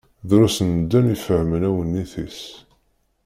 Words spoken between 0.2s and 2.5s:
Drus n medden i ifehmen awennit-is.